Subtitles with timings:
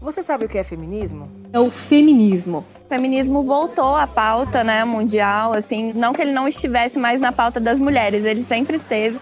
[0.00, 1.30] Você sabe o que é feminismo?
[1.52, 2.64] É o feminismo.
[2.86, 7.30] O feminismo voltou à pauta, né, mundial, assim, não que ele não estivesse mais na
[7.30, 9.18] pauta das mulheres, ele sempre esteve.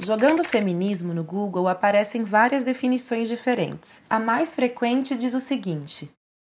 [0.00, 4.02] Jogando feminismo no Google aparecem várias definições diferentes.
[4.08, 6.08] A mais frequente diz o seguinte: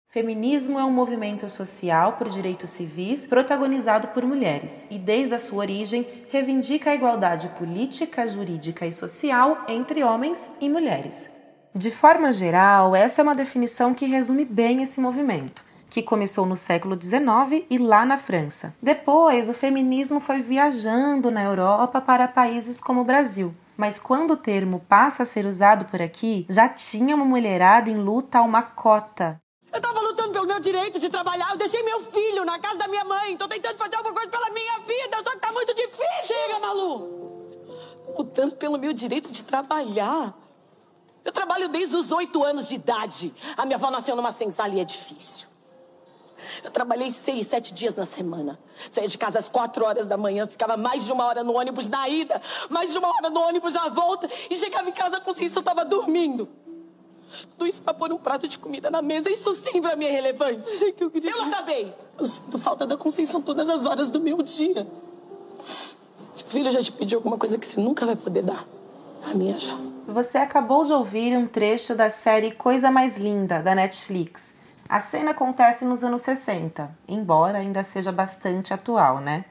[0.09, 5.59] Feminismo é um movimento social por direitos civis protagonizado por mulheres e, desde a sua
[5.59, 11.29] origem, reivindica a igualdade política, jurídica e social entre homens e mulheres.
[11.73, 16.55] De forma geral, essa é uma definição que resume bem esse movimento, que começou no
[16.57, 18.75] século XIX e lá na França.
[18.82, 23.55] Depois, o feminismo foi viajando na Europa para países como o Brasil.
[23.77, 27.96] Mas quando o termo passa a ser usado por aqui, já tinha uma mulherada em
[27.96, 29.41] luta a uma cota.
[29.74, 32.88] Eu tava lutando pelo meu direito de trabalhar, eu deixei meu filho na casa da
[32.89, 36.25] minha mãe, tô tentando fazer alguma coisa pela minha vida, só que tá muito difícil!
[36.25, 37.47] Chega, Malu!
[38.03, 40.35] Tô lutando pelo meu direito de trabalhar.
[41.23, 43.34] Eu trabalho desde os oito anos de idade.
[43.56, 45.47] A minha avó nasceu numa senzala e é difícil.
[46.63, 48.59] Eu trabalhei seis, sete dias na semana.
[48.91, 51.88] Saía de casa às quatro horas da manhã, ficava mais de uma hora no ônibus
[51.88, 55.31] na ida, mais de uma hora no ônibus na volta, e chegava em casa com
[55.31, 56.50] isso, eu tava dormindo.
[57.52, 60.11] Tudo isso pra pôr um prato de comida na mesa, isso sim pra mim é
[60.11, 60.95] relevante.
[61.00, 61.31] Eu queria.
[61.31, 61.94] Eu acabei.
[62.19, 64.85] Eu sinto falta da consciência todas as horas do meu dia.
[66.33, 68.66] Se o filho já te pediu alguma coisa que você nunca vai poder dar,
[69.23, 69.78] a minha já.
[70.11, 74.53] Você acabou de ouvir um trecho da série Coisa Mais Linda, da Netflix.
[74.89, 79.45] A cena acontece nos anos 60, embora ainda seja bastante atual, né?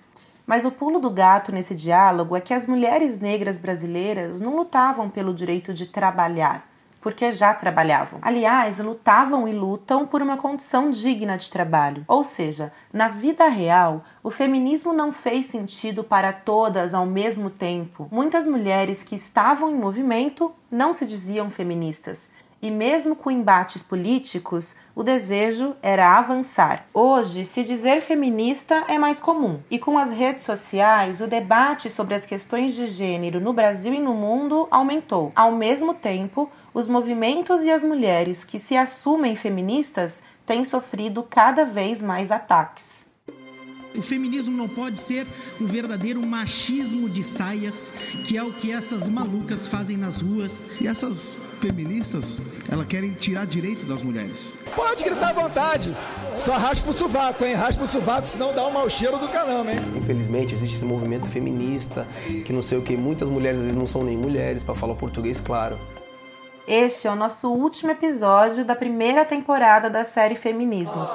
[0.46, 5.08] Mas o pulo do gato nesse diálogo é que as mulheres negras brasileiras não lutavam
[5.08, 6.68] pelo direito de trabalhar,
[7.00, 8.18] porque já trabalhavam.
[8.22, 12.04] Aliás, lutavam e lutam por uma condição digna de trabalho.
[12.06, 18.08] Ou seja, na vida real, o feminismo não fez sentido para todas ao mesmo tempo.
[18.10, 22.30] Muitas mulheres que estavam em movimento não se diziam feministas.
[22.62, 26.84] E mesmo com embates políticos, o desejo era avançar.
[26.92, 32.14] Hoje, se dizer feminista é mais comum, e com as redes sociais, o debate sobre
[32.14, 35.32] as questões de gênero no Brasil e no mundo aumentou.
[35.34, 41.64] Ao mesmo tempo, os movimentos e as mulheres que se assumem feministas têm sofrido cada
[41.64, 43.10] vez mais ataques.
[43.96, 45.26] O feminismo não pode ser
[45.60, 47.94] um verdadeiro machismo de saias,
[48.24, 50.80] que é o que essas malucas fazem nas ruas.
[50.80, 54.54] E essas feministas, elas querem tirar direito das mulheres.
[54.76, 55.96] Pode gritar à vontade.
[56.36, 57.54] Só raspa o sovaco, hein?
[57.54, 59.78] Raspa o sovaco, senão dá um mau cheiro do caramba, hein?
[59.96, 62.06] Infelizmente, existe esse movimento feminista,
[62.44, 64.94] que não sei o que, muitas mulheres às vezes não são nem mulheres, para falar
[64.94, 65.76] português claro.
[66.72, 71.10] Este é o nosso último episódio da primeira temporada da série Feminismos.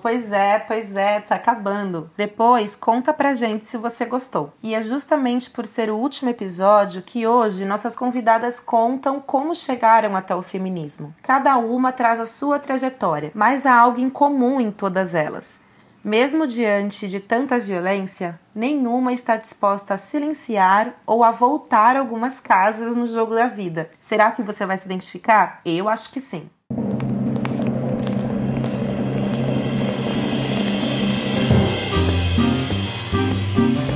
[0.00, 2.08] Pois é, pois é, tá acabando.
[2.16, 4.50] Depois, conta pra gente se você gostou.
[4.62, 10.16] E é justamente por ser o último episódio que hoje nossas convidadas contam como chegaram
[10.16, 11.14] até o feminismo.
[11.22, 15.60] Cada uma traz a sua trajetória, mas há algo em comum em todas elas.
[16.04, 22.94] Mesmo diante de tanta violência, nenhuma está disposta a silenciar ou a voltar algumas casas
[22.94, 23.90] no jogo da vida.
[23.98, 25.60] Será que você vai se identificar?
[25.64, 26.48] Eu acho que sim.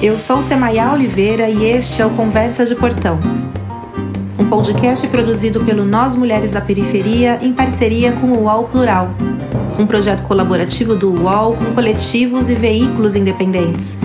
[0.03, 3.21] Eu sou Semaia Oliveira e este é o Conversa de Portão.
[4.37, 9.15] Um podcast produzido pelo Nós Mulheres da Periferia em parceria com o UOL Plural.
[9.79, 13.99] Um projeto colaborativo do UOL com coletivos e veículos independentes.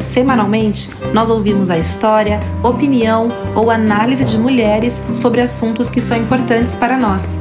[0.00, 6.74] Semanalmente, nós ouvimos a história, opinião ou análise de mulheres sobre assuntos que são importantes
[6.74, 7.36] para nós.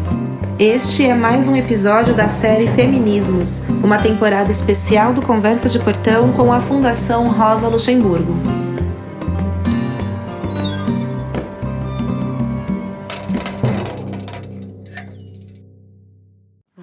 [0.59, 6.33] Este é mais um episódio da série Feminismos, uma temporada especial do Conversa de Portão
[6.33, 8.58] com a Fundação Rosa Luxemburgo.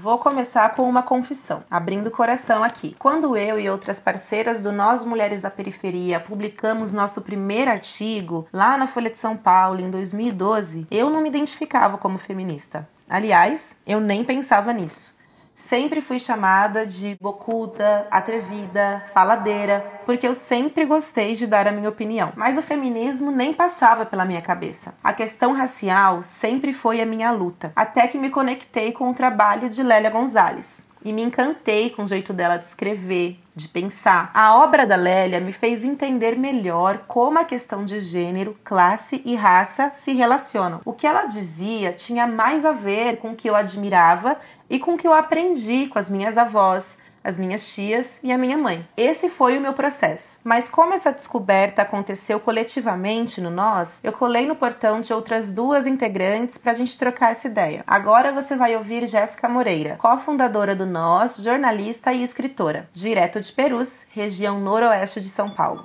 [0.06, 2.94] Vou começar com uma confissão, abrindo o coração aqui.
[2.97, 8.78] Quando eu e outras parceiras do Nós Mulheres da Periferia publicamos nosso primeiro artigo lá
[8.78, 12.89] na Folha de São Paulo em 2012, eu não me identificava como feminista.
[13.11, 15.16] Aliás, eu nem pensava nisso.
[15.56, 21.88] Sempre fui chamada de bocuda, atrevida, faladeira, porque eu sempre gostei de dar a minha
[21.88, 22.30] opinião.
[22.36, 24.92] Mas o feminismo nem passava pela minha cabeça.
[25.03, 29.70] A questão racial sempre foi a minha luta, até que me conectei com o trabalho
[29.70, 34.28] de Lélia Gonzalez e me encantei com o jeito dela de escrever, de pensar.
[34.34, 39.36] A obra da Lélia me fez entender melhor como a questão de gênero, classe e
[39.36, 40.80] raça se relacionam.
[40.84, 44.36] O que ela dizia tinha mais a ver com o que eu admirava
[44.68, 48.39] e com o que eu aprendi com as minhas avós, as minhas tias e a
[48.39, 48.87] minha mãe.
[48.97, 50.39] Esse foi o meu processo.
[50.45, 55.89] Mas como essa descoberta aconteceu coletivamente no nós, eu colei no portão de outras duas
[55.89, 57.83] integrantes para a gente trocar essa ideia.
[57.84, 64.07] Agora você vai ouvir Jéssica Moreira, cofundadora do Nós, jornalista e escritora, direto de Perus,
[64.11, 65.83] região noroeste de São Paulo.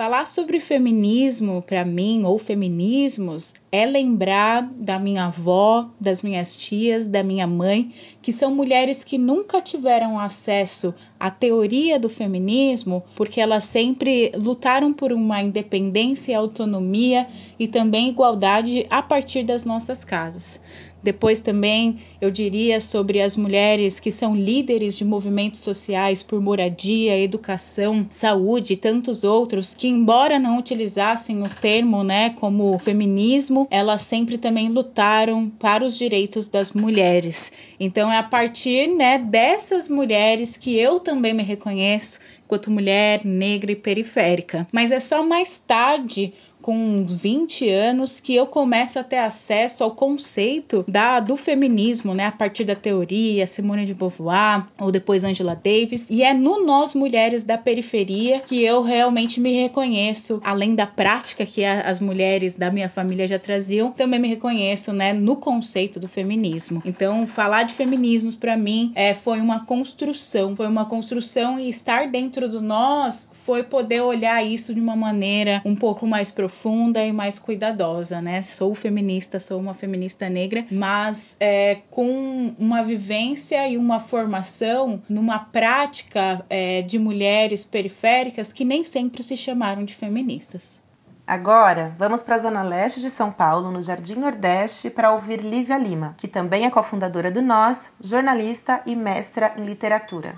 [0.00, 7.06] Falar sobre feminismo para mim ou feminismos é lembrar da minha avó, das minhas tias,
[7.06, 7.92] da minha mãe,
[8.22, 14.90] que são mulheres que nunca tiveram acesso à teoria do feminismo, porque elas sempre lutaram
[14.90, 17.26] por uma independência autonomia
[17.58, 20.62] e também igualdade a partir das nossas casas.
[21.02, 27.18] Depois também eu diria sobre as mulheres que são líderes de movimentos sociais por moradia,
[27.18, 34.02] educação, saúde e tantos outros que embora não utilizassem o termo, né, como feminismo, elas
[34.02, 37.50] sempre também lutaram para os direitos das mulheres.
[37.78, 42.20] Então é a partir, né, dessas mulheres que eu também me reconheço
[42.50, 44.66] enquanto mulher negra e periférica.
[44.72, 49.92] Mas é só mais tarde com 20 anos que eu começo a ter acesso ao
[49.92, 55.54] conceito da, do feminismo, né, a partir da teoria, Simone de Beauvoir ou depois Angela
[55.54, 60.86] Davis, e é no Nós Mulheres da Periferia que eu realmente me reconheço, além da
[60.86, 65.36] prática que a, as mulheres da minha família já traziam, também me reconheço, né, no
[65.36, 66.82] conceito do feminismo.
[66.84, 72.08] Então, falar de feminismos para mim é, foi uma construção, foi uma construção e estar
[72.08, 76.50] dentro do nós foi poder olhar isso de uma maneira um pouco mais profunda
[76.90, 78.42] profunda e mais cuidadosa, né?
[78.42, 85.38] Sou feminista, sou uma feminista negra, mas é, com uma vivência e uma formação numa
[85.38, 90.82] prática é, de mulheres periféricas que nem sempre se chamaram de feministas.
[91.26, 95.78] Agora, vamos para a Zona Leste de São Paulo, no Jardim Nordeste, para ouvir Lívia
[95.78, 100.34] Lima, que também é cofundadora do Nós, jornalista e mestra em literatura.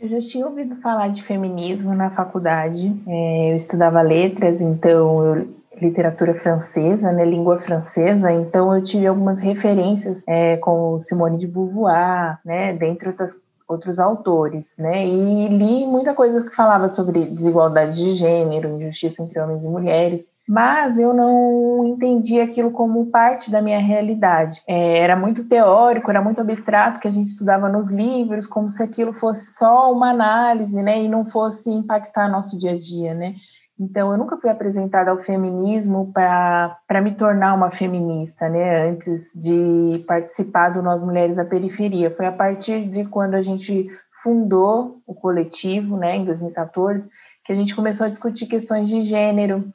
[0.00, 2.94] Eu já tinha ouvido falar de feminismo na faculdade.
[3.06, 5.48] É, eu estudava letras, então eu,
[5.80, 12.38] literatura francesa, né, língua francesa, então eu tive algumas referências é, como Simone de Beauvoir,
[12.44, 13.36] né, dentre outras
[13.68, 15.06] outros autores, né?
[15.06, 20.30] E li muita coisa que falava sobre desigualdade de gênero, injustiça entre homens e mulheres
[20.48, 24.62] mas eu não entendi aquilo como parte da minha realidade.
[24.66, 28.82] É, era muito teórico, era muito abstrato que a gente estudava nos livros, como se
[28.82, 33.34] aquilo fosse só uma análise, né, e não fosse impactar nosso dia a dia, né.
[33.80, 38.90] Então, eu nunca fui apresentada ao feminismo para me tornar uma feminista, né?
[38.90, 42.10] Antes de participar do Nós Mulheres da Periferia.
[42.10, 43.88] Foi a partir de quando a gente
[44.20, 47.08] fundou o coletivo, né, em 2014,
[47.44, 49.72] que a gente começou a discutir questões de gênero,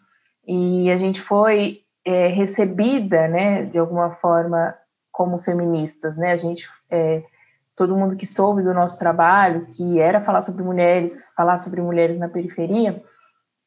[0.48, 4.75] e a gente foi é, recebida, né, de alguma forma,
[5.12, 7.24] como feministas, né, a gente, é,
[7.75, 12.18] todo mundo que soube do nosso trabalho, que era falar sobre mulheres, falar sobre mulheres
[12.18, 13.01] na periferia,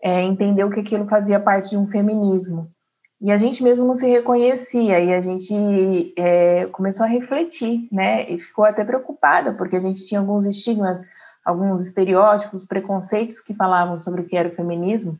[0.03, 2.71] é, entendeu que aquilo fazia parte de um feminismo.
[3.19, 8.29] E a gente mesmo não se reconhecia, e a gente é, começou a refletir, né,
[8.31, 11.01] e ficou até preocupada, porque a gente tinha alguns estigmas,
[11.43, 15.19] alguns estereótipos, preconceitos que falavam sobre o que era o feminismo,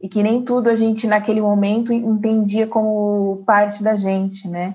[0.00, 4.74] e que nem tudo a gente naquele momento entendia como parte da gente, né?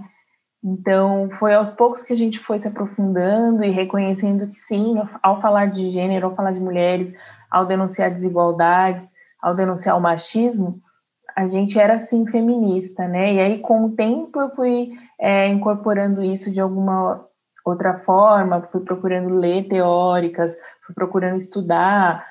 [0.63, 5.41] Então, foi aos poucos que a gente foi se aprofundando e reconhecendo que sim, ao
[5.41, 7.13] falar de gênero, ao falar de mulheres,
[7.51, 9.11] ao denunciar desigualdades,
[9.41, 10.81] ao denunciar o machismo,
[11.35, 13.33] a gente era sim feminista, né?
[13.33, 17.25] E aí, com o tempo, eu fui é, incorporando isso de alguma
[17.65, 22.25] outra forma, fui procurando ler teóricas, fui procurando estudar,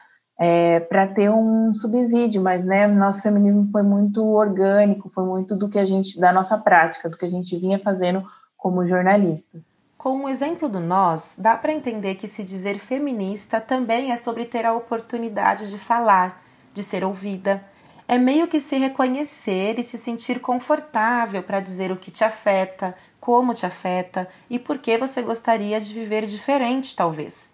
[0.44, 5.68] é, para ter um subsídio, mas né, nosso feminismo foi muito orgânico, foi muito do
[5.68, 9.62] que a gente, da nossa prática, do que a gente vinha fazendo como jornalistas.
[9.96, 14.44] Com o exemplo do nós, dá para entender que se dizer feminista também é sobre
[14.44, 16.42] ter a oportunidade de falar,
[16.74, 17.62] de ser ouvida.
[18.08, 22.96] É meio que se reconhecer e se sentir confortável para dizer o que te afeta,
[23.20, 27.51] como te afeta e por que você gostaria de viver diferente, talvez.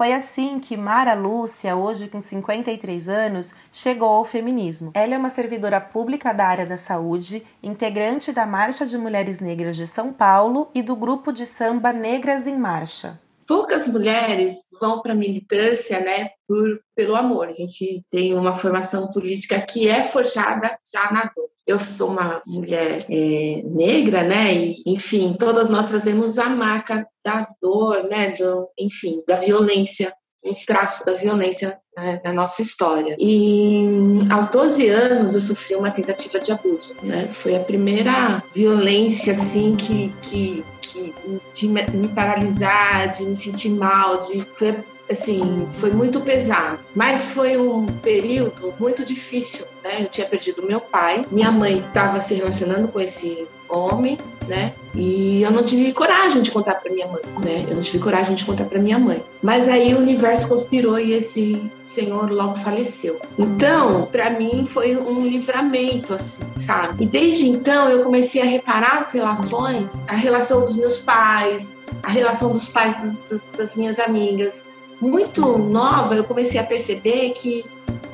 [0.00, 4.92] Foi assim que Mara Lúcia, hoje com 53 anos, chegou ao feminismo.
[4.94, 9.76] Ela é uma servidora pública da área da saúde, integrante da Marcha de Mulheres Negras
[9.76, 15.10] de São Paulo e do grupo de samba Negras em Marcha poucas mulheres vão para
[15.10, 17.48] a militância né, por, pelo amor.
[17.48, 21.48] A gente tem uma formação política que é forjada já na dor.
[21.66, 24.54] Eu sou uma mulher é, negra, né?
[24.54, 28.30] E, enfim, todas nós trazemos a marca da dor, né?
[28.30, 30.14] Do, enfim, da violência
[30.44, 33.14] um traço da violência né, na nossa história.
[33.18, 33.84] E
[34.30, 37.28] aos 12 anos eu sofri uma tentativa de abuso, né?
[37.28, 40.64] Foi a primeira violência assim que que,
[41.00, 44.76] que de me paralisar, de me sentir mal, de foi
[45.10, 46.78] assim, foi muito pesado.
[46.94, 50.02] Mas foi um período muito difícil, né?
[50.02, 54.72] Eu tinha perdido meu pai, minha mãe estava se relacionando com esse homem, né?
[54.94, 57.64] E eu não tive coragem de contar para minha mãe, né?
[57.68, 59.22] Eu não tive coragem de contar para minha mãe.
[59.40, 63.20] Mas aí o universo conspirou e esse senhor logo faleceu.
[63.38, 67.04] Então, para mim foi um livramento assim, sabe?
[67.04, 72.10] E desde então eu comecei a reparar as relações, a relação dos meus pais, a
[72.10, 74.64] relação dos pais dos, dos, das minhas amigas,
[75.00, 77.64] muito nova, eu comecei a perceber que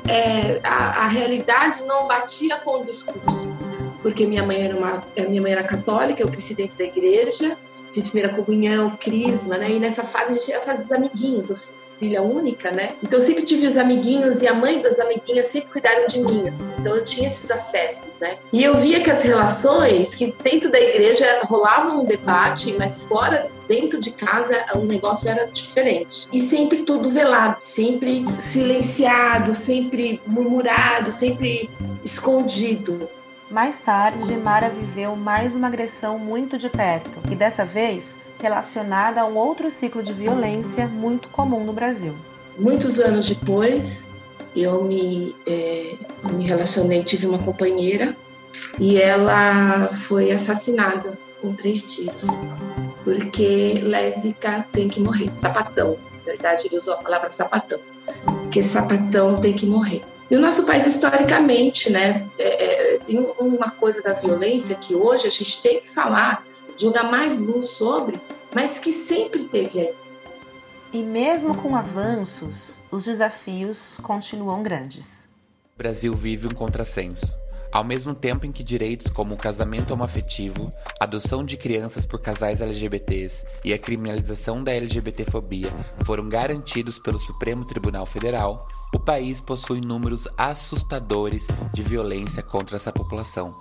[0.09, 3.53] é, a, a, realidade não batia com o discurso.
[4.07, 7.59] Porque minha mãe era uma, minha mãe era católica, eu cresci dentro da igreja,
[7.93, 9.69] fiz primeira comunhão, crisma, né?
[9.73, 11.57] E nessa fase a gente ia fazer os amiguinhos, eu
[11.99, 12.91] filha única, né?
[13.03, 16.49] Então eu sempre tive os amiguinhos e a mãe das amiguinhas sempre cuidaram de mim,
[16.49, 16.71] assim.
[16.79, 18.39] Então eu tinha esses acessos, né?
[18.53, 23.51] E eu via que as relações, que dentro da igreja rolava um debate, mas fora,
[23.67, 26.29] dentro de casa, o negócio era diferente.
[26.33, 31.69] E sempre tudo velado, sempre silenciado, sempre murmurado, sempre
[32.05, 33.09] escondido.
[33.51, 39.25] Mais tarde, Mara viveu mais uma agressão muito de perto, e dessa vez relacionada a
[39.25, 42.17] um outro ciclo de violência muito comum no Brasil.
[42.59, 44.09] Muitos anos depois,
[44.55, 45.95] eu me, é,
[46.33, 48.17] me relacionei, tive uma companheira
[48.81, 52.27] e ela foi assassinada com três tiros,
[53.05, 55.97] porque lésbica tem que morrer, sapatão.
[56.13, 57.79] Na verdade, ele usou a palavra sapatão,
[58.43, 60.03] porque sapatão tem que morrer.
[60.31, 65.27] E o nosso país, historicamente, né, é, é, tem uma coisa da violência que hoje
[65.27, 66.45] a gente tem que falar
[66.77, 68.21] jogar mais luz sobre,
[68.55, 69.95] mas que sempre teve aí.
[70.93, 75.29] E mesmo com avanços, os desafios continuam grandes.
[75.75, 77.46] O Brasil vive um contrassenso.
[77.77, 82.63] Ao mesmo tempo em que direitos como o casamento homoafetivo, adoção de crianças por casais
[82.63, 85.71] LGBTs e a criminalização da LGBTfobia
[86.03, 92.91] foram garantidos pelo Supremo Tribunal Federal, o país possui números assustadores de violência contra essa
[92.91, 93.55] população.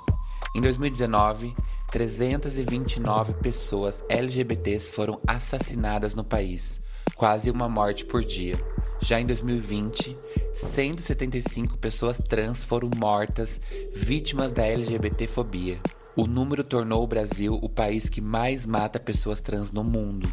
[0.55, 1.53] Em 2019,
[1.91, 6.79] 329 pessoas LGBTs foram assassinadas no país,
[7.15, 8.57] quase uma morte por dia.
[9.01, 10.17] Já em 2020,
[10.53, 13.59] 175 pessoas trans foram mortas
[13.93, 15.79] vítimas da LGBTfobia.
[16.15, 20.31] O número tornou o Brasil o país que mais mata pessoas trans no mundo.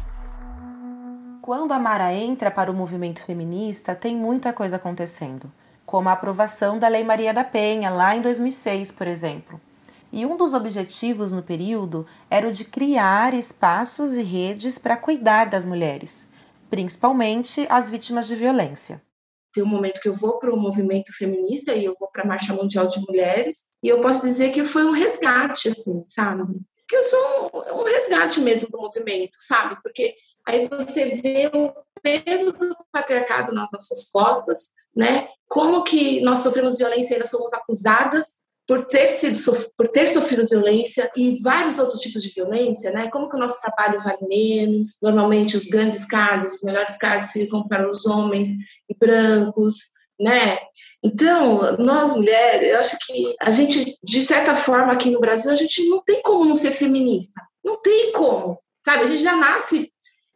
[1.41, 5.51] Quando a Mara entra para o movimento feminista, tem muita coisa acontecendo,
[5.85, 9.59] como a aprovação da Lei Maria da Penha lá em 2006, por exemplo
[10.13, 15.45] e um dos objetivos no período era o de criar espaços e redes para cuidar
[15.45, 16.29] das mulheres,
[16.73, 18.99] principalmente as vítimas de violência.
[19.53, 22.25] Tem um momento que eu vou para o movimento feminista e eu vou para a
[22.25, 26.41] Marcha Mundial de Mulheres e eu posso dizer que foi um resgate, assim, sabe?
[26.87, 29.79] Que eu sou um, resgate mesmo do movimento, sabe?
[29.83, 30.15] Porque
[30.47, 35.27] aí você vê o peso do patriarcado nas nossas costas, né?
[35.47, 39.37] Como que nós sofremos violência e ainda somos acusadas por ter sido
[39.77, 43.09] por ter sofrido violência e vários outros tipos de violência, né?
[43.09, 44.97] Como que o nosso trabalho vale menos?
[45.01, 48.49] Normalmente os grandes cargos, os melhores cargos ficam para os homens
[48.89, 50.59] e brancos, né?
[51.03, 55.55] Então, nós mulheres, eu acho que a gente, de certa forma, aqui no Brasil, a
[55.55, 57.41] gente não tem como não ser feminista.
[57.63, 59.03] Não tem como, sabe?
[59.03, 59.91] A gente já nasce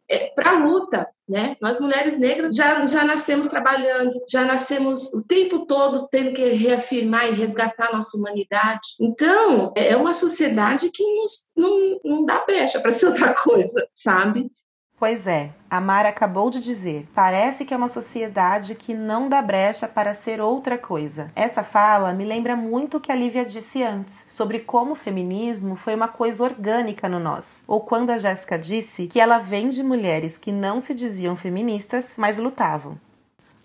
[0.08, 1.56] é, para luta, né?
[1.60, 7.28] Nós mulheres negras já, já nascemos trabalhando, já nascemos o tempo todo tendo que reafirmar
[7.28, 8.88] e resgatar a nossa humanidade.
[9.00, 14.50] Então, é uma sociedade que nos, não, não dá brecha para ser outra coisa, sabe?
[14.98, 17.06] Pois é, a Mara acabou de dizer.
[17.14, 21.28] Parece que é uma sociedade que não dá brecha para ser outra coisa.
[21.36, 25.76] Essa fala me lembra muito o que a Lívia disse antes, sobre como o feminismo
[25.76, 27.62] foi uma coisa orgânica no nós.
[27.68, 32.16] Ou quando a Jéssica disse que ela vem de mulheres que não se diziam feministas,
[32.18, 32.98] mas lutavam.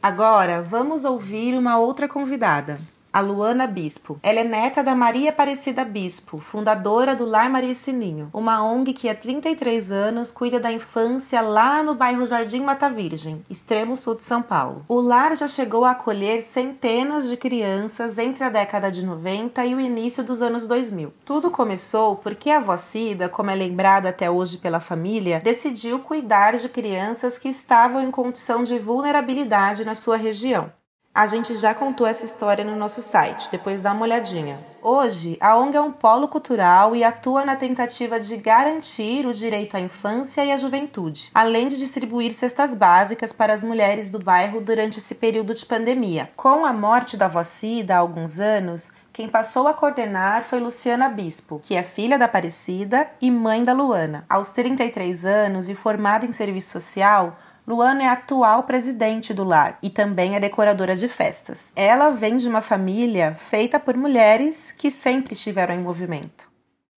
[0.03, 2.79] Agora, vamos ouvir uma outra convidada
[3.13, 4.19] a Luana Bispo.
[4.23, 9.07] Ela é neta da Maria Aparecida Bispo, fundadora do Lar Maria Sininho, uma ONG que
[9.07, 14.23] há 33 anos cuida da infância lá no bairro Jardim Mata Virgem, extremo sul de
[14.23, 14.83] São Paulo.
[14.87, 19.75] O lar já chegou a acolher centenas de crianças entre a década de 90 e
[19.75, 21.13] o início dos anos 2000.
[21.23, 26.57] Tudo começou porque a avó Cida, como é lembrada até hoje pela família, decidiu cuidar
[26.57, 30.71] de crianças que estavam em condição de vulnerabilidade na sua região.
[31.15, 34.59] A gente já contou essa história no nosso site, depois dá uma olhadinha.
[34.81, 39.77] Hoje, a ONG é um polo cultural e atua na tentativa de garantir o direito
[39.77, 44.59] à infância e à juventude, além de distribuir cestas básicas para as mulheres do bairro
[44.59, 46.31] durante esse período de pandemia.
[46.35, 51.09] Com a morte da avó Cida há alguns anos, quem passou a coordenar foi Luciana
[51.09, 54.25] Bispo, que é filha da Aparecida e mãe da Luana.
[54.27, 59.77] Aos 33 anos e formada em serviço social, Luana é a atual presidente do lar
[59.81, 61.71] e também é decoradora de festas.
[61.75, 66.51] Ela vem de uma família feita por mulheres que sempre estiveram em movimento.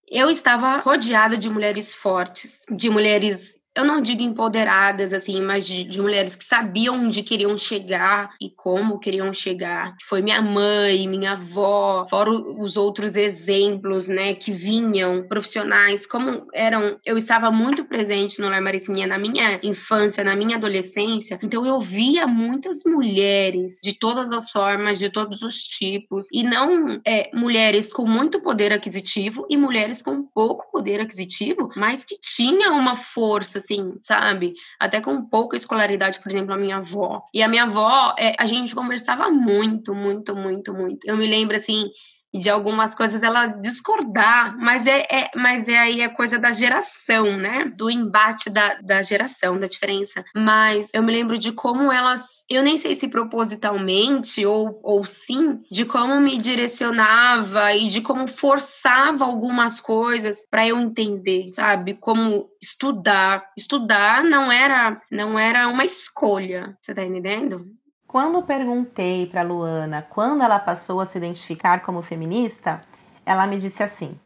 [0.08, 5.84] Eu estava rodeada de mulheres fortes, de mulheres eu não digo empoderadas, assim, mas de,
[5.84, 9.96] de, mulheres que sabiam onde queriam chegar e como queriam chegar.
[10.08, 16.98] Foi minha mãe, minha avó, fora os outros exemplos, né, que vinham, profissionais, como eram.
[17.06, 21.82] Eu estava muito presente no Lar Maricinha na minha infância, na minha adolescência, então eu
[21.82, 27.92] via muitas mulheres de todas as formas, de todos os tipos, e não é, mulheres
[27.92, 33.65] com muito poder aquisitivo e mulheres com pouco poder aquisitivo, mas que tinham uma força
[33.66, 34.54] assim, sabe?
[34.80, 37.24] Até com pouca escolaridade, por exemplo, a minha avó.
[37.34, 41.06] E a minha avó, é, a gente conversava muito, muito, muito, muito.
[41.06, 41.90] Eu me lembro, assim,
[42.38, 47.38] de algumas coisas ela discordar, mas é, é, mas é aí a coisa da geração,
[47.38, 47.72] né?
[47.76, 50.24] Do embate da, da geração, da diferença.
[50.36, 55.62] Mas eu me lembro de como elas, eu nem sei se propositalmente ou, ou sim,
[55.72, 61.96] de como me direcionava e de como forçava algumas coisas para eu entender, sabe?
[61.96, 63.46] Como estudar.
[63.58, 67.62] Estudar não era não era uma escolha, você tá entendendo?
[68.08, 72.80] Quando perguntei para Luana quando ela passou a se identificar como feminista,
[73.26, 74.18] ela me disse assim: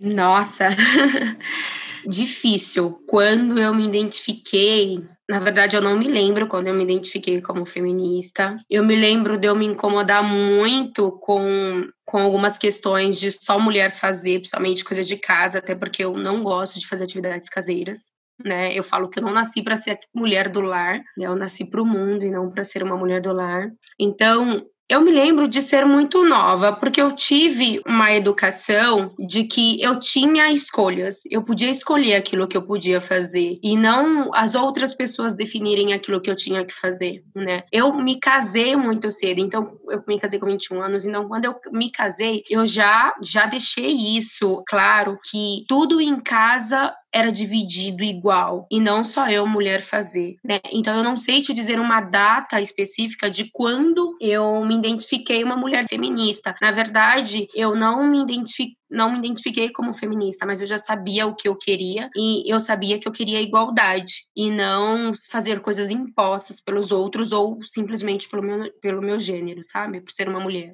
[0.00, 0.68] Nossa,
[2.06, 3.02] difícil.
[3.06, 7.66] Quando eu me identifiquei, na verdade eu não me lembro quando eu me identifiquei como
[7.66, 8.56] feminista.
[8.70, 13.90] Eu me lembro de eu me incomodar muito com com algumas questões de só mulher
[13.90, 18.76] fazer, principalmente coisa de casa, até porque eu não gosto de fazer atividades caseiras né?
[18.76, 21.26] Eu falo que eu não nasci para ser mulher do lar, né?
[21.26, 23.70] eu nasci para o mundo e não para ser uma mulher do lar.
[23.98, 29.82] Então, eu me lembro de ser muito nova, porque eu tive uma educação de que
[29.82, 34.94] eu tinha escolhas, eu podia escolher aquilo que eu podia fazer e não as outras
[34.94, 37.64] pessoas definirem aquilo que eu tinha que fazer, né?
[37.72, 41.56] Eu me casei muito cedo, então eu me casei com 21 anos, então quando eu
[41.72, 48.66] me casei, eu já já deixei isso claro que tudo em casa era dividido igual
[48.70, 50.60] e não só eu, mulher, fazer, né?
[50.70, 55.56] Então eu não sei te dizer uma data específica de quando eu me identifiquei uma
[55.56, 56.54] mulher feminista.
[56.60, 61.26] Na verdade, eu não me identifiquei não me identifiquei como feminista, mas eu já sabia
[61.26, 65.90] o que eu queria e eu sabia que eu queria igualdade e não fazer coisas
[65.90, 70.00] impostas pelos outros ou simplesmente pelo meu, pelo meu gênero, sabe?
[70.00, 70.72] Por ser uma mulher.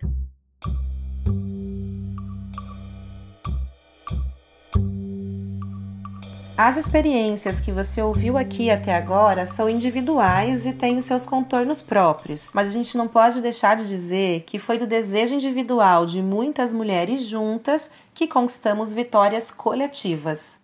[6.65, 11.83] As experiências que você ouviu aqui até agora são individuais e têm os seus contornos
[11.83, 16.23] próprios, mas a gente não pode deixar de dizer que foi do desejo individual de
[16.23, 20.57] muitas mulheres juntas que conquistamos vitórias coletivas.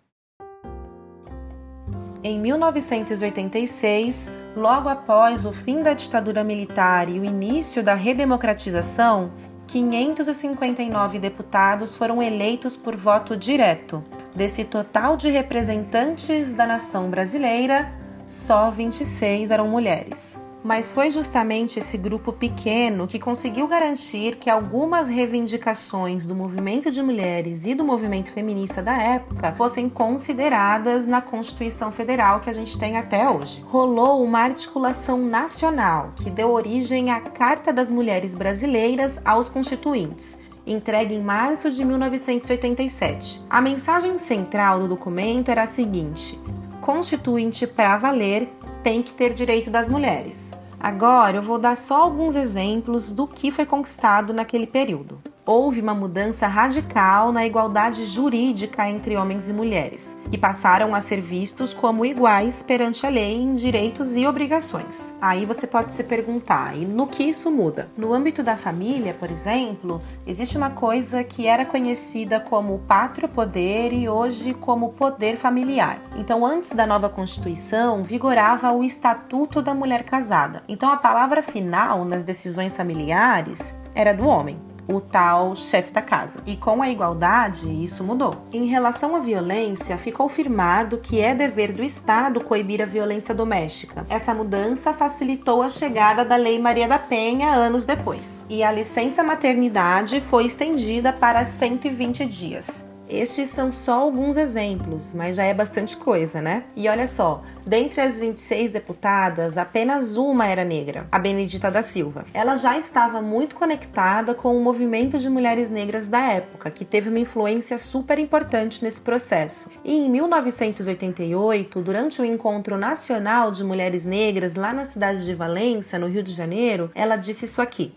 [2.22, 9.32] Em 1986, logo após o fim da ditadura militar e o início da redemocratização,
[9.66, 14.00] 559 deputados foram eleitos por voto direto.
[14.38, 17.92] Desse total de representantes da nação brasileira,
[18.24, 20.40] só 26 eram mulheres.
[20.62, 27.02] Mas foi justamente esse grupo pequeno que conseguiu garantir que algumas reivindicações do movimento de
[27.02, 32.78] mulheres e do movimento feminista da época fossem consideradas na Constituição Federal que a gente
[32.78, 33.64] tem até hoje.
[33.66, 40.38] Rolou uma articulação nacional que deu origem à Carta das Mulheres Brasileiras aos Constituintes
[40.72, 43.42] entregue em março de 1987.
[43.48, 46.38] A mensagem central do documento era a seguinte:
[46.80, 48.48] Constituinte para valer
[48.82, 50.52] tem que ter direito das mulheres.
[50.78, 55.94] Agora eu vou dar só alguns exemplos do que foi conquistado naquele período houve uma
[55.94, 62.04] mudança radical na igualdade jurídica entre homens e mulheres, que passaram a ser vistos como
[62.04, 65.14] iguais perante a lei em direitos e obrigações.
[65.22, 67.88] Aí você pode se perguntar, e no que isso muda?
[67.96, 73.94] No âmbito da família, por exemplo, existe uma coisa que era conhecida como pátrio poder
[73.94, 75.98] e hoje como poder familiar.
[76.14, 80.62] Então, antes da nova Constituição, vigorava o Estatuto da Mulher Casada.
[80.68, 84.67] Então, a palavra final nas decisões familiares era do homem.
[84.88, 86.40] O tal chefe da casa.
[86.46, 88.34] E com a igualdade, isso mudou.
[88.52, 94.06] Em relação à violência, ficou firmado que é dever do Estado coibir a violência doméstica.
[94.08, 98.46] Essa mudança facilitou a chegada da Lei Maria da Penha anos depois.
[98.48, 102.97] E a licença maternidade foi estendida para 120 dias.
[103.08, 106.64] Estes são só alguns exemplos, mas já é bastante coisa, né?
[106.76, 112.26] E olha só, dentre as 26 deputadas, apenas uma era negra, a Benedita da Silva.
[112.34, 117.08] Ela já estava muito conectada com o movimento de mulheres negras da época, que teve
[117.08, 119.70] uma influência super importante nesse processo.
[119.82, 125.98] E em 1988, durante o Encontro Nacional de Mulheres Negras lá na cidade de Valença,
[125.98, 127.94] no Rio de Janeiro, ela disse isso aqui.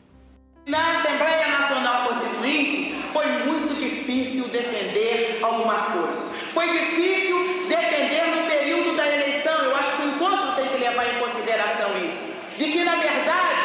[0.68, 6.20] Na Assembleia Nacional Constituinte, foi muito difícil defender algumas coisas.
[6.54, 9.54] Foi difícil defender no período da eleição.
[9.64, 12.58] Eu acho que o encontro tem que levar em consideração isso.
[12.58, 13.62] De que, na verdade,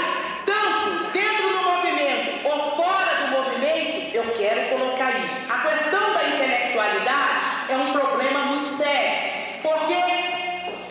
[0.47, 5.37] tanto dentro do movimento ou fora do movimento, eu quero colocar isso.
[5.51, 9.37] A questão da intelectualidade é um problema muito sério.
[9.63, 10.03] Porque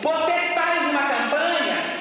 [0.02, 1.96] você faz uma campanha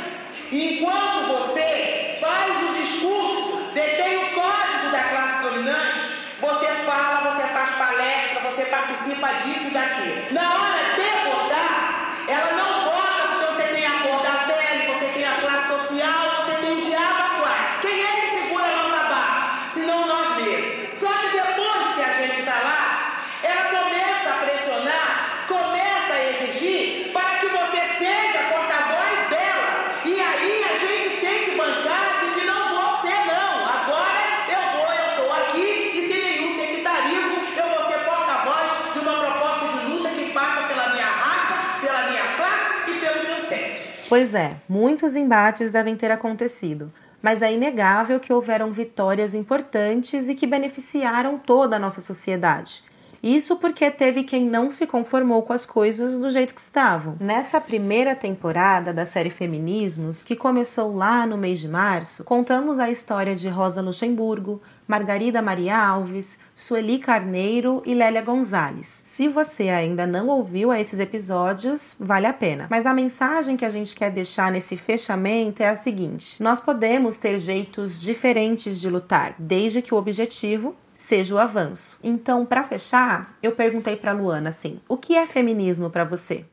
[0.51, 6.05] e enquanto você faz o discurso, detém o código da classe dominante,
[6.39, 8.65] você fala, você faz palestra, você
[9.05, 10.33] participa disso e daquilo.
[10.33, 15.05] Na hora de votar, ela não vota porque você tem a cor da pele, você
[15.09, 17.81] tem a classe social, você tem o diabo a quatro.
[17.81, 19.69] Quem é que segura a nossa barra?
[19.73, 20.99] Senão nós mesmos.
[20.99, 27.11] Só que depois que a gente está lá, ela começa a pressionar, começa a exigir
[27.13, 30.01] para que você seja porta-voz dela.
[30.05, 33.65] E aí a gente tem que bancar de que não vou ser não.
[33.65, 38.99] Agora eu vou, eu estou aqui e sem nenhum sectarismo eu vou ser porta-voz de
[38.99, 43.41] uma proposta de luta que passa pela minha raça, pela minha classe e pelo meu
[43.41, 44.04] sexo.
[44.15, 46.89] Pois é, muitos embates devem ter acontecido,
[47.21, 52.81] mas é inegável que houveram vitórias importantes e que beneficiaram toda a nossa sociedade.
[53.25, 57.17] Isso porque teve quem não se conformou com as coisas do jeito que estavam.
[57.19, 62.91] Nessa primeira temporada da série Feminismos, que começou lá no mês de março, contamos a
[62.91, 69.01] história de Rosa Luxemburgo, Margarida Maria Alves, Sueli Carneiro e Lélia Gonzalez.
[69.03, 72.67] Se você ainda não ouviu a esses episódios, vale a pena.
[72.69, 77.17] Mas a mensagem que a gente quer deixar nesse fechamento é a seguinte: nós podemos
[77.17, 81.99] ter jeitos diferentes de lutar, desde que o objetivo seja o avanço.
[82.03, 86.45] Então, para fechar, eu perguntei para Luana assim: o que é feminismo para você?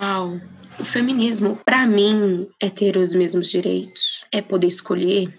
[0.00, 0.40] Uau,
[0.80, 5.32] o feminismo para mim é ter os mesmos direitos, é poder escolher,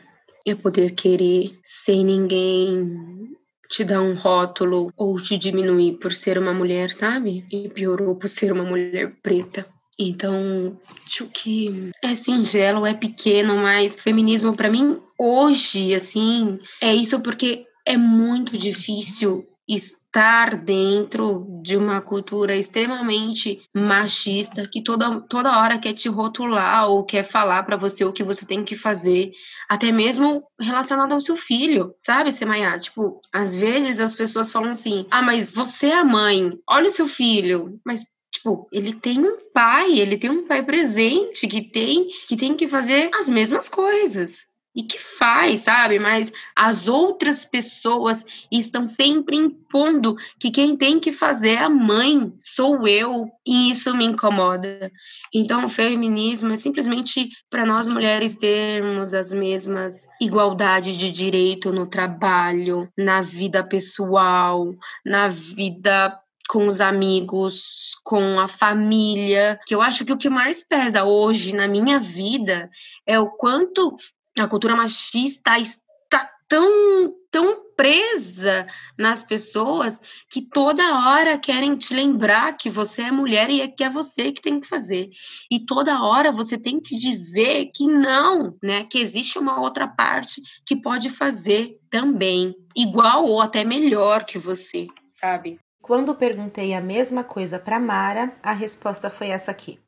[0.46, 3.34] é poder querer sem ninguém
[3.70, 7.46] te dar um rótulo ou te diminuir por ser uma mulher, sabe?
[7.52, 9.66] E piorou por ser uma mulher preta.
[9.98, 17.20] Então, acho que é singelo, é pequeno, mas feminismo para mim hoje, assim, é isso
[17.22, 25.80] porque é muito difícil estar dentro de uma cultura extremamente machista que toda, toda hora
[25.80, 29.32] quer te rotular ou quer falar para você o que você tem que fazer,
[29.68, 32.78] até mesmo relacionado ao seu filho, sabe, Semaiá?
[32.78, 36.92] Tipo, às vezes as pessoas falam assim: ah, mas você é a mãe, olha o
[36.92, 42.08] seu filho, mas Tipo, ele tem um pai, ele tem um pai presente que tem
[42.28, 46.00] que tem que fazer as mesmas coisas e que faz, sabe?
[46.00, 52.34] Mas as outras pessoas estão sempre impondo que quem tem que fazer é a mãe,
[52.40, 54.92] sou eu, e isso me incomoda.
[55.34, 61.86] Então, o feminismo é simplesmente para nós mulheres termos as mesmas igualdade de direito no
[61.86, 64.74] trabalho, na vida pessoal,
[65.06, 66.18] na vida
[66.50, 71.54] com os amigos, com a família, que eu acho que o que mais pesa hoje
[71.54, 72.70] na minha vida
[73.08, 73.96] é o quanto
[74.38, 78.68] a cultura machista está tão, tão presa
[78.98, 83.84] nas pessoas que toda hora querem te lembrar que você é mulher e é que
[83.84, 85.10] é você que tem que fazer.
[85.50, 88.84] E toda hora você tem que dizer que não, né?
[88.84, 94.88] Que existe uma outra parte que pode fazer também, igual ou até melhor que você,
[95.08, 95.60] sabe?
[95.82, 99.83] Quando perguntei a mesma coisa para Mara, a resposta foi essa aqui.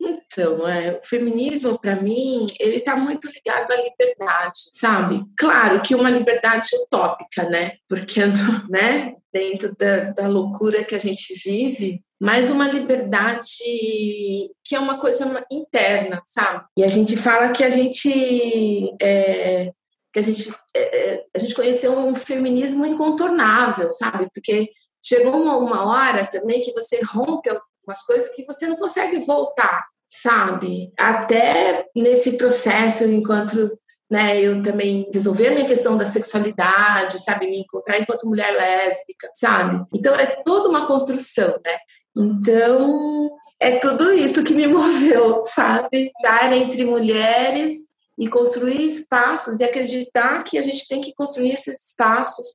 [0.00, 5.24] Então, é, o feminismo, para mim, ele está muito ligado à liberdade, sabe?
[5.36, 7.72] Claro que uma liberdade utópica, né?
[7.88, 8.20] Porque,
[8.68, 13.48] né, dentro da, da loucura que a gente vive, mas uma liberdade
[14.64, 16.64] que é uma coisa interna, sabe?
[16.78, 19.72] E a gente fala que a gente é,
[20.12, 24.28] que a gente é, a gente conheceu um feminismo incontornável, sabe?
[24.32, 24.70] Porque
[25.02, 27.50] chegou uma, uma hora também que você rompe
[27.86, 30.92] algumas coisas que você não consegue voltar, sabe?
[30.98, 34.40] Até nesse processo, enquanto né?
[34.40, 37.46] Eu também resolver a minha questão da sexualidade, sabe?
[37.46, 39.84] Me encontrar enquanto mulher lésbica, sabe?
[39.92, 41.76] Então é toda uma construção, né?
[42.16, 46.04] Então é tudo isso que me moveu, sabe?
[46.04, 47.74] Estar entre mulheres
[48.18, 52.46] e construir espaços e acreditar que a gente tem que construir esses espaços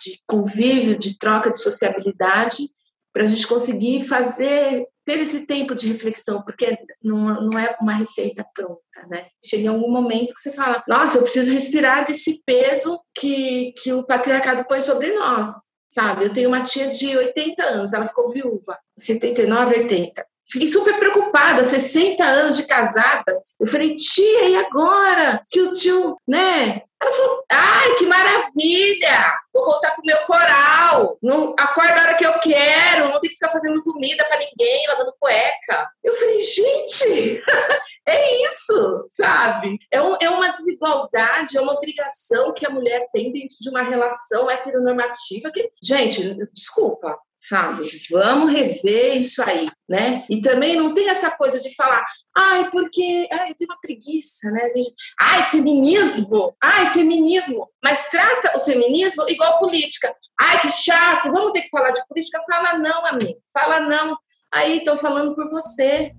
[0.00, 2.68] de convívio, de troca, de sociabilidade,
[3.14, 7.92] para a gente conseguir fazer, ter esse tempo de reflexão, porque não, não é uma
[7.94, 9.28] receita pronta, né?
[9.42, 13.92] Chega em algum momento que você fala, nossa, eu preciso respirar desse peso que, que
[13.92, 15.48] o patriarcado põe sobre nós,
[15.88, 16.24] sabe?
[16.24, 20.26] Eu tenho uma tia de 80 anos, ela ficou viúva, 79, 80.
[20.50, 23.40] Fiquei super preocupada, 60 anos de casada.
[23.58, 25.42] Eu falei, tia, e agora?
[25.50, 26.82] Que o tio, né?
[27.02, 29.34] Ela falou, ai, que maravilha!
[29.52, 31.18] Vou voltar pro meu coral.
[31.22, 34.86] Não acordo a hora que eu quero, não tem que ficar fazendo comida para ninguém,
[34.88, 35.90] lavando cueca.
[36.02, 37.42] Eu falei, gente,
[38.06, 39.76] é isso, sabe?
[39.90, 43.82] É, um, é uma desigualdade, é uma obrigação que a mulher tem dentro de uma
[43.82, 47.86] relação heteronormativa que, gente, desculpa, sabe?
[48.10, 50.24] Vamos rever isso aí, né?
[50.30, 52.04] E também não tem essa coisa de falar,
[52.34, 54.70] ai, porque ai, eu tenho uma preguiça, né?
[54.74, 60.14] Gente, ai, feminismo, ai, feminismo, mas trata o feminismo igual política.
[60.40, 62.42] Ai, que chato, vamos ter que falar de política?
[62.48, 64.16] Fala não, amigo, fala não.
[64.52, 66.12] Aí estão falando por você,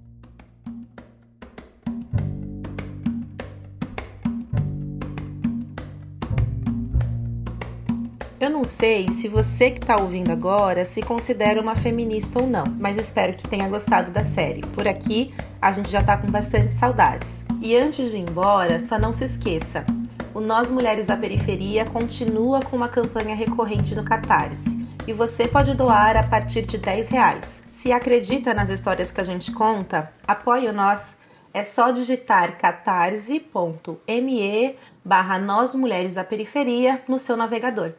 [8.46, 12.64] Eu não sei se você que está ouvindo agora se considera uma feminista ou não,
[12.80, 14.62] mas espero que tenha gostado da série.
[14.62, 17.44] Por aqui, a gente já está com bastante saudades.
[17.60, 19.84] E antes de ir embora, só não se esqueça:
[20.32, 24.78] o Nós Mulheres da Periferia continua com uma campanha recorrente no Catarse.
[25.08, 27.64] E você pode doar a partir de 10 reais.
[27.68, 31.16] Se acredita nas histórias que a gente conta, apoie o Nós.
[31.52, 33.50] É só digitar catarse.me
[35.04, 37.94] barra Nós Mulheres da Periferia no seu navegador.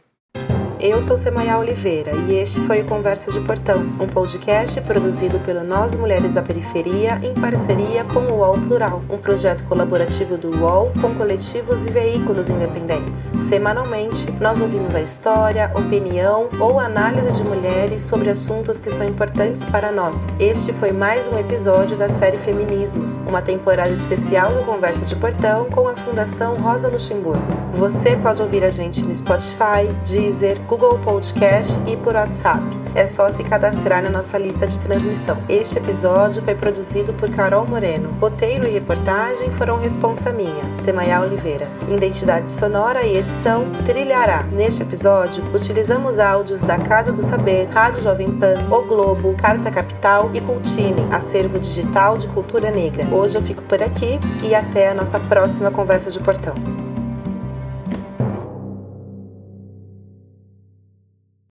[0.79, 5.65] Eu sou Semaia Oliveira e este foi o Conversa de Portão, um podcast produzido pelo
[5.65, 10.93] Nós Mulheres da Periferia em parceria com o UOL Plural, um projeto colaborativo do UOL
[11.01, 13.33] com coletivos e veículos independentes.
[13.39, 19.65] Semanalmente, nós ouvimos a história, opinião ou análise de mulheres sobre assuntos que são importantes
[19.65, 20.35] para nós.
[20.39, 25.71] Este foi mais um episódio da série Feminismos, uma temporada especial do Conversa de Portão
[25.71, 27.43] com a Fundação Rosa Luxemburgo.
[27.73, 32.63] Você pode ouvir a gente no Spotify, Deezer, Google Podcast e por WhatsApp.
[32.95, 35.39] É só se cadastrar na nossa lista de transmissão.
[35.49, 38.11] Este episódio foi produzido por Carol Moreno.
[38.21, 41.71] Roteiro e reportagem foram responsa minha, Semaia Oliveira.
[41.89, 44.43] Identidade sonora e edição Trilhará.
[44.45, 50.31] Neste episódio, utilizamos áudios da Casa do Saber, Rádio Jovem Pan, O Globo, Carta Capital
[50.33, 53.07] e Cultine, acervo digital de cultura negra.
[53.15, 56.86] Hoje eu fico por aqui e até a nossa próxima conversa de portão.